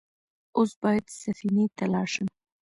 [0.57, 2.27] اوس بايد سفينې ته لاړ شم.